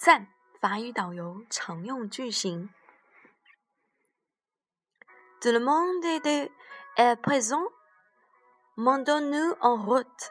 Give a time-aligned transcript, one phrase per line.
[0.00, 0.28] 赞，
[0.62, 2.70] 法语导游常用句型。
[5.42, 6.02] Tout le monde
[6.96, 7.70] est présent.
[8.78, 10.30] Montons-nous en route.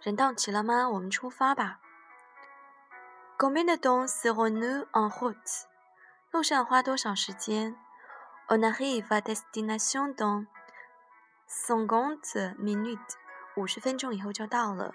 [0.00, 0.88] 人到齐了吗？
[0.88, 1.80] 我们出发吧。
[3.36, 5.64] Combien de temps serons-nous en route?
[6.30, 7.76] 路上花多少时间
[8.48, 10.46] ？On arrive à destination dans
[11.46, 13.16] cinquante minutes.
[13.56, 14.94] 五十分钟以后就到了。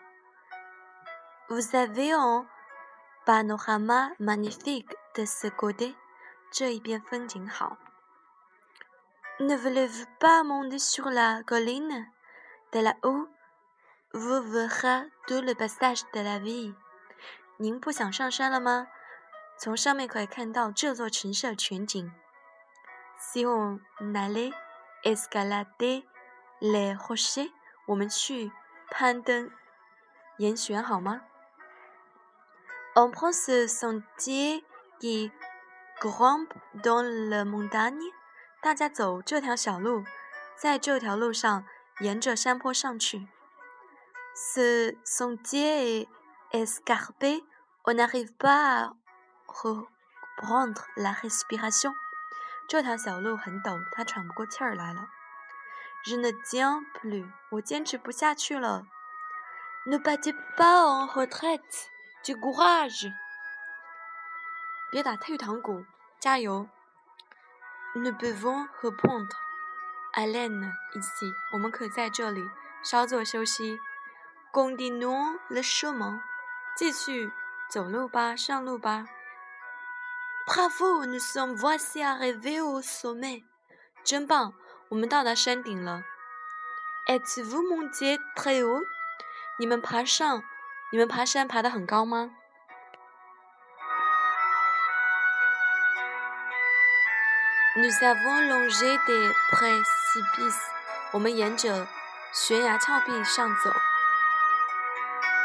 [1.47, 2.47] Vous avez un
[3.27, 5.95] panorama magnifique de ce côté.
[6.49, 7.77] 这一边风景好。
[9.37, 12.07] Ne voulez-vous pas monter sur la colline?
[12.71, 13.27] De là-haut,
[14.13, 16.73] vous verrez tout le passage de la ville.
[17.57, 18.87] 您不想上山了吗？
[19.59, 22.09] 从上面可以看到这座城市的全景。
[23.19, 24.53] Si on allait
[25.03, 26.05] escalader
[26.61, 27.51] les rochers，
[27.87, 28.53] 我们去
[28.89, 29.51] 攀登
[30.37, 31.23] 岩悬好吗
[32.96, 34.64] ？On prend ce sentier
[35.00, 35.30] qui
[36.00, 38.12] grimpe dans la montagne。
[38.60, 40.04] 大家走这条小路，
[40.56, 41.64] 在这条路上
[42.00, 43.28] 沿着山坡上去。
[44.34, 46.08] Ce sentier est
[46.52, 47.44] escarpé,
[47.84, 48.92] on n'arrive pas
[49.46, 51.92] reprendre la respiration。
[52.68, 55.08] 这条小路很陡，他喘不过气儿来了。
[56.04, 58.86] Je ne tiens plus，我坚持不下去了。
[59.86, 61.06] Ne battez pas en
[62.27, 63.13] Du courage。
[64.91, 65.85] 别打退堂鼓，
[66.19, 66.67] 加油。
[67.95, 69.35] Ne pouvons reprendre,
[70.13, 72.43] Alène, ici 我们可在这里
[72.83, 73.79] 稍作休息。
[74.51, 76.19] Continuons le chemin，
[76.75, 77.31] 继续
[77.69, 79.07] 走路吧，上路吧。
[80.47, 83.43] Bravo，nous sommes voici arrivés au sommet，
[84.03, 84.53] 真棒，
[84.89, 86.03] 我们到达山顶了。
[87.07, 88.83] Êtes-vous monté très haut？
[89.59, 90.43] 你们爬上，
[90.89, 92.31] 你们爬山爬得很高吗
[97.75, 100.61] ？Nous avons longé des précipices，
[101.11, 101.87] 我们沿着
[102.33, 103.69] 悬崖峭壁上走。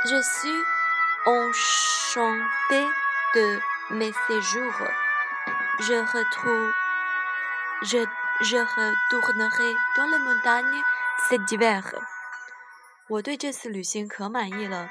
[0.04, 0.64] Je suis
[1.26, 2.88] enchanté
[3.34, 3.60] de
[3.90, 4.90] mes séjours.
[5.80, 6.72] Je retrouve,
[7.82, 8.06] je,
[8.42, 10.82] je retournerai dans les montagnes
[11.28, 11.82] cet hiver.
[13.08, 14.88] 我对这次旅行可满意了。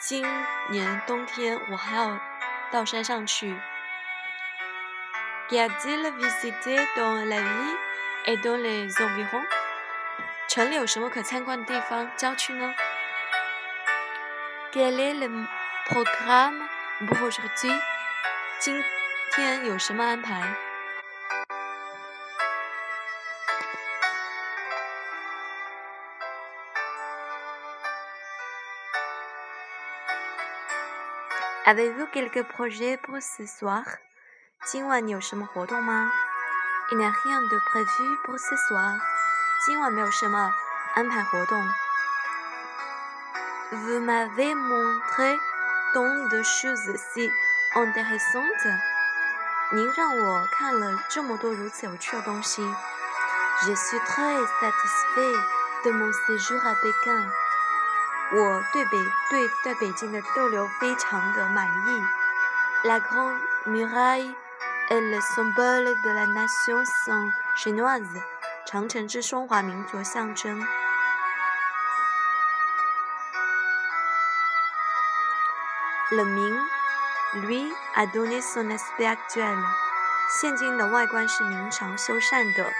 [0.00, 0.24] 今
[0.70, 2.18] 年冬天我还要
[2.72, 3.54] 到山上去。
[5.50, 7.76] Qu'y a-t-il visité dans la ville
[8.24, 9.44] et dans les environs？
[10.48, 12.10] 城里有什么可参观的地方？
[12.16, 12.74] 郊区呢
[14.72, 15.46] ？Quel est le
[15.86, 16.66] programme
[17.06, 17.78] pour aujourd'hui？
[18.58, 18.82] 今
[19.32, 20.40] 天有什么安排
[31.66, 33.82] Avez-vous quelques projets pour ce soir?
[34.72, 35.14] Il n'y
[37.04, 38.94] a rien de prévu pour ce soir.
[43.72, 45.36] Vous m'avez montré
[45.92, 47.30] tant de choses si
[47.74, 48.68] intéressantes.
[53.66, 55.36] Je suis très satisfait
[55.84, 57.30] de mon séjour à Pékin.
[58.32, 58.90] 我对北
[59.28, 62.02] 对在北京的逗留非常的满意。
[62.84, 64.34] La grande muraille
[64.88, 66.84] est le symbole de la nation
[67.56, 68.22] chinoise。
[68.66, 70.64] 长城之中华民族象征。
[76.12, 76.58] Le Ming
[77.34, 79.58] lui a donné son aspect actuel。
[80.40, 82.72] 现今的外观是明朝修缮的。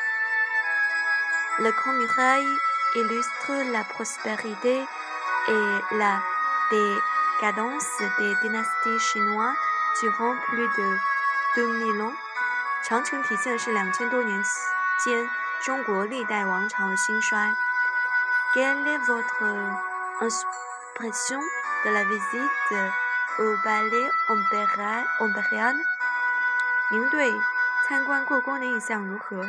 [1.58, 2.56] Le Grand Muraille
[2.94, 4.86] illustre la prospérité
[5.47, 6.21] et la
[6.71, 7.87] décadence
[8.17, 9.55] des dynasties chinoises
[10.01, 10.97] durant plus de
[11.55, 12.15] deux mille ans。
[12.83, 14.43] 长城体现的是两千多年
[15.03, 15.29] 间
[15.63, 17.53] 中国历代王朝的兴衰。
[18.53, 19.43] Quelle est votre
[20.21, 21.41] impression
[21.83, 22.91] de la visite
[23.39, 24.09] au Palais
[25.19, 25.75] Impérial？
[26.91, 27.33] 您对
[27.87, 29.43] 参观故宫的印象如何？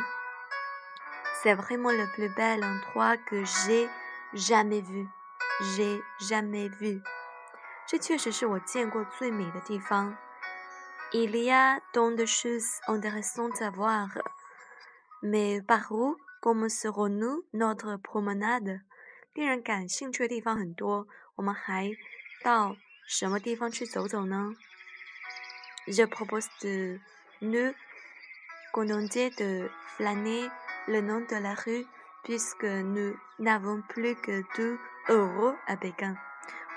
[1.41, 3.89] C'est vraiment le plus bel endroit que j'ai
[4.33, 5.07] jamais vu.
[5.61, 7.01] J'ai jamais vu.
[7.87, 10.17] 这确实是我见过最美的地方。
[11.11, 14.09] Il y a tant de choses intéressantes à voir.
[15.21, 18.81] Mais par où commencerons-nous notre promenade？
[19.33, 21.91] 令人感兴趣的地方很多，我们还
[22.43, 22.75] 到
[23.07, 24.53] 什么地方去走走呢？
[25.87, 26.99] Je propose de
[27.39, 27.73] nous
[28.73, 30.51] contenter de flâner
[30.87, 31.87] le long de la rue
[32.22, 34.78] Puisque nous n'avons plus que deux
[35.08, 36.16] euros à Pékin。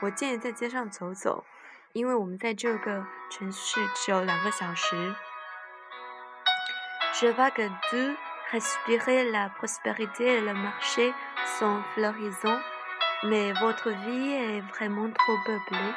[0.02, 1.46] 我建议在街上走走，
[1.94, 5.16] 因为我们在这个城市只有两个小时。
[7.14, 8.18] Je vois que tu
[8.52, 11.14] respires la prospérité et le marché
[11.58, 12.60] sont florissants,
[13.24, 15.94] mais votre vie est vraiment trop peuplée.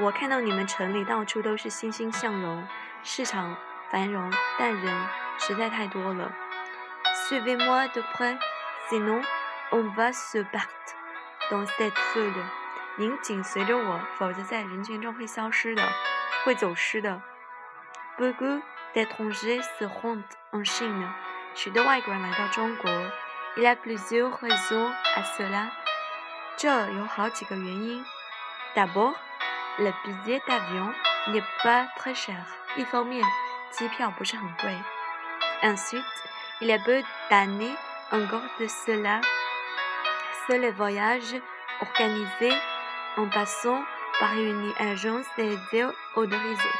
[0.00, 2.66] 我看到你们城里到处都是欣欣向荣，
[3.02, 3.56] 市场
[3.90, 5.08] 繁荣，但人
[5.38, 6.30] 实在太多了。
[7.27, 8.37] Suivez-moi de près,
[8.89, 9.21] sinon
[9.71, 10.67] on va se perdre
[11.49, 12.43] dans cette foule.
[12.97, 15.81] 您紧随着我，否则在人群中会消失的，
[16.43, 17.21] 会走失的。
[18.17, 18.61] Beaucoup
[18.93, 21.07] d'étrangers se rendent en Chine.
[21.55, 22.91] 许多外国人来到中国。
[23.55, 25.69] Il y a plusieurs raisons à cela.
[26.57, 28.05] 这有好几个原因。
[28.75, 29.15] D'abord,
[29.77, 30.93] le billet d'avion
[31.27, 32.45] n'est pas très cher.
[32.75, 33.23] 一方面，
[33.71, 34.75] 机票不是很贵。
[35.61, 36.03] Ensuite,
[36.61, 37.75] il y a peu d'années
[38.11, 39.21] encore de cela,
[40.45, 41.35] c'est le voyage
[41.81, 42.53] organisé
[43.17, 43.83] en passant
[44.19, 46.73] par une agence d'aide autorisée.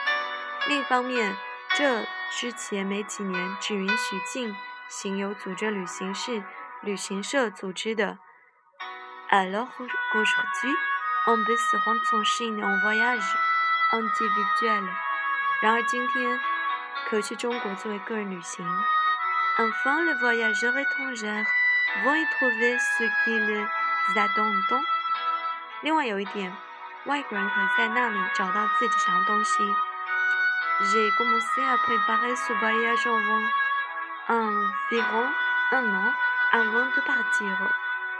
[0.68, 1.36] 另一方面，
[1.76, 4.56] 这之前没几年只允许进
[4.90, 6.44] 行有组织旅行是
[6.82, 8.18] 旅行社组织的。
[9.30, 10.76] Alors qu'aujourd'hui,
[11.28, 13.26] on peut se rendre en Chine en voyage
[13.92, 14.84] individuel.
[15.62, 16.40] 然而今天
[17.10, 18.66] 可去中国作为个人旅行。
[19.58, 21.46] Enfin, les voyageurs étrangers
[22.04, 23.68] vont y trouver ce qu'ils
[24.16, 24.84] attendent.
[25.82, 26.52] 另外有一点，
[27.06, 29.64] 外国人可以在那里找到自己想要东西。
[30.82, 33.44] J'ai commencé à préparer ce voyage avant
[34.28, 35.30] environ
[35.72, 36.14] un an
[36.52, 37.56] avant de partir.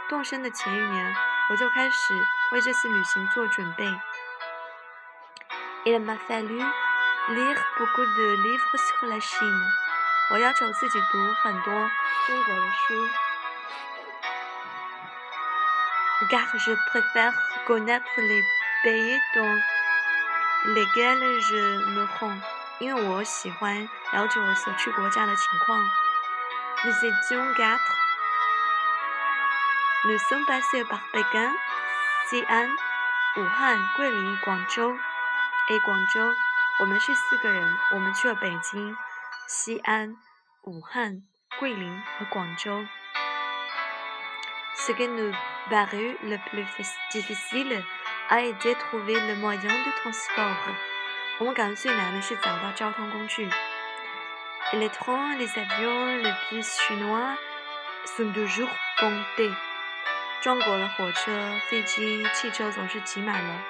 [0.08, 1.16] 动身的前一年，
[1.50, 2.14] 我就开始
[2.52, 3.84] 为这次旅行做准备。
[5.84, 6.58] Il m'a fallu
[7.28, 9.72] lire beaucoup de livres sur la Chine.
[10.31, 11.73] 我要求自己读很多
[12.27, 13.09] 中国的书。
[16.29, 17.33] car je préfère
[17.65, 18.43] connaître les
[18.83, 19.61] pays dans
[20.75, 22.41] lesquels je me rends.
[22.79, 25.81] 因为我喜欢了解我所去国家的情况。
[26.85, 27.79] Nous étions quatre.
[30.05, 31.51] Nous sommes passés par Pékin,
[32.29, 32.69] Xi'an,
[33.37, 34.95] 武汉、桂林、广州。
[35.71, 36.33] A 广州，
[36.79, 38.97] 我们是四个人，我们去了北京、
[39.48, 40.16] 西安、
[40.62, 41.22] 武汉、
[41.58, 42.84] 桂林和广州。
[44.74, 45.32] Ce qui nous
[45.70, 46.66] parut le plus
[47.10, 47.82] difficile
[48.28, 50.74] a été trouver le moyen de transport.
[51.38, 53.48] 我们感到最难的是找到交通工具。
[54.72, 57.36] Les trains, les avions, les bus chinois
[58.16, 59.54] sont toujours bondés.
[60.40, 63.64] 中国的火车、飞机、汽车总是挤满了。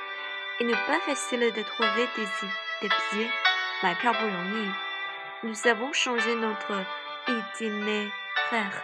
[0.58, 2.26] Il n'est pas facile de trouver des
[2.80, 3.30] des billets.
[3.82, 4.87] 买票不容易。
[5.42, 6.84] Nous avons changé notre
[7.26, 8.82] itinéraire.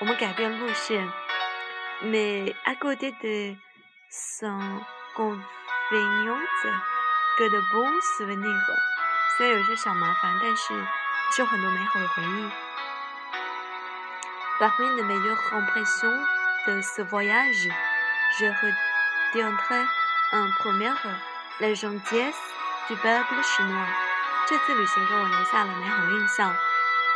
[0.00, 1.06] 我们改变路线。
[2.02, 3.56] Mais à côté de
[4.10, 4.58] son
[5.14, 6.66] convenience,
[7.36, 8.76] que de bons souvenirs.
[9.36, 10.74] 虽然有些小麻烦，但是
[11.32, 12.50] 是有很多美好的回忆。
[14.58, 16.26] Parmi les meilleures impressions
[16.66, 17.68] de ce voyage,
[18.38, 19.86] je retiendrai
[20.32, 21.00] en première
[21.60, 22.54] la gentillesse
[22.88, 24.03] du peuple chinois.
[24.47, 26.55] 这次旅行给我留下了美好印象，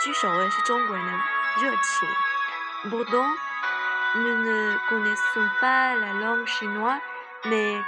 [0.01, 1.11] 居首位是中国人的
[1.61, 2.09] 热情。
[2.89, 3.29] Pourtant,
[4.15, 6.99] nous ne connaissons pas la langue chinoise,
[7.45, 7.79] mais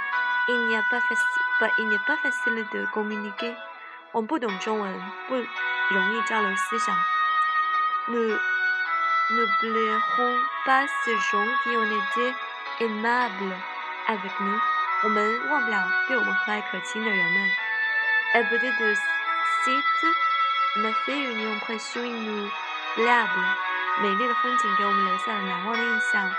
[0.46, 3.56] il n'y a pas facile, pas il n'est pas facile de communiquer.
[4.12, 6.94] 我们不懂中文，不容易交流思想。
[8.06, 8.38] Nous
[9.30, 12.34] n'oublierons pas ces gens qui ont été
[12.78, 13.56] aimables
[14.06, 14.60] avec nous.
[15.02, 17.50] 我们忘不了对我们和蔼可亲的人们。
[18.34, 18.42] La
[19.61, 20.15] beauté de site
[20.77, 23.45] m'a fait une impression inoubliable.
[23.99, 26.29] 美丽的风景给我们留下了难忘的印象。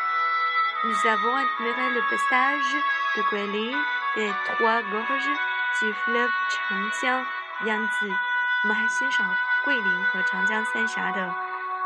[0.84, 2.76] Nous avons admiré le passage
[3.16, 3.76] de Guilin
[4.14, 5.38] des Trois Gorges
[5.80, 6.30] du fleuve
[6.68, 7.25] Changjiang
[7.64, 8.14] Yangtze.
[8.62, 9.26] 我们还欣赏
[9.64, 11.34] 桂林和长江三峡的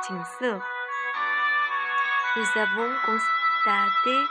[0.02, 0.60] 景色。
[2.36, 4.28] Nous avons constaté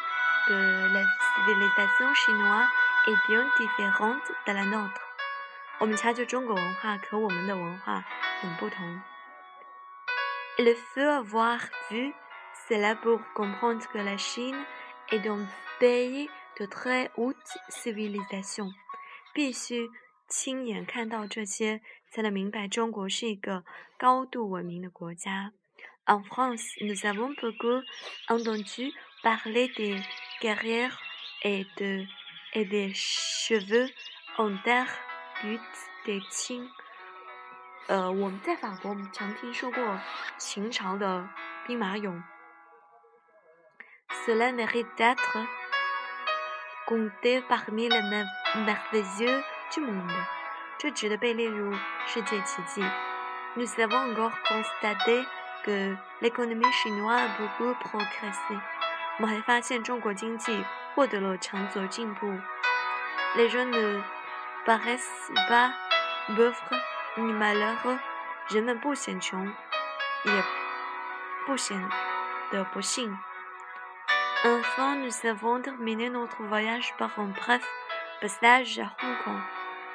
[0.48, 1.03] que la
[1.36, 2.67] civilisation chinoise
[3.08, 5.04] est bien différente de la nôtre.
[5.78, 8.02] 我们察觉中国文化和我们的文化
[8.40, 9.02] 很不同。
[10.59, 12.14] Il faut avoir vu
[12.66, 14.64] cela pour comprendre que la Chine
[15.11, 15.47] est un
[15.78, 17.37] pays de très haute
[17.68, 18.73] civilisation.
[19.35, 19.90] 必须
[20.28, 23.62] 亲眼看到这些，才能明白中国是一个
[23.99, 25.52] 高度文明的国家。
[26.06, 27.83] En France, nous avons beaucoup
[28.28, 30.02] entendu parler des
[30.40, 30.90] guerriers
[31.42, 32.06] et de
[32.54, 33.90] et des cheveux
[34.38, 34.88] en terre
[35.43, 36.69] buts des Qing.
[37.88, 40.00] 呃，我们在法国，我们常听说过
[40.38, 41.28] 秦朝的
[41.66, 42.23] 兵马俑。
[44.25, 45.47] Cela mérite d'être
[46.87, 48.02] compté parmi les
[48.55, 50.11] merveilleux du monde，
[50.78, 51.73] 这值得被列入
[52.07, 52.83] 世界奇迹。
[53.57, 55.25] Nous avons encore constaté
[55.64, 58.61] que l'économie chinoise a beaucoup progressé。
[59.19, 60.64] 我们还发现中国经济
[60.95, 62.26] 获得了长足进步。
[63.37, 63.71] Les gens
[64.65, 65.72] ne paraissent pas
[66.27, 66.53] pauvres
[67.17, 68.00] ni malheureux。
[68.50, 69.46] 人们不显穷，
[70.25, 70.43] 也
[71.46, 71.89] 不显
[72.51, 73.17] 得不幸。
[74.43, 77.63] Enfin, nous avons terminé notre voyage par un bref
[78.20, 79.41] passage à Hong Kong。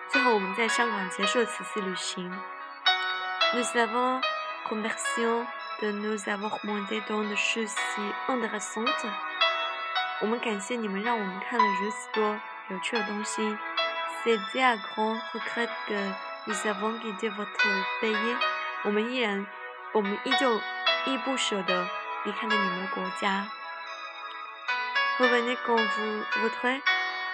[0.08, 2.30] 最后，我们在香港结束了此次旅行。
[3.52, 4.20] Nous avons
[4.70, 5.44] remercié
[5.82, 9.10] de nous avoir montré tant de choses si intéressantes。
[10.20, 13.58] 我们感谢你们让我们看了如此多有趣的东西。
[14.23, 16.11] C'était un grand regret que
[16.45, 17.49] nous avons quitté votre
[18.01, 18.37] pays。
[18.83, 19.47] 我们依然，
[19.93, 20.61] 我们依旧
[21.05, 21.87] 依不舍得
[22.25, 23.47] 离开了你们国家。
[25.17, 26.81] Revenez quand vous voudrez,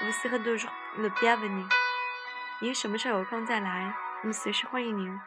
[0.01, 1.67] vous serez toujours le bienvenu。
[2.59, 5.19] 您什么时候有空再来，我们随时欢迎您。